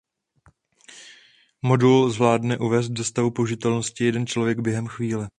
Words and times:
Modul 1.61 2.09
zvládne 2.09 2.57
uvést 2.57 2.89
do 2.89 3.03
stavu 3.03 3.31
použitelnosti 3.31 4.05
jeden 4.05 4.27
člověk 4.27 4.59
během 4.59 4.87
chvíle. 4.87 5.29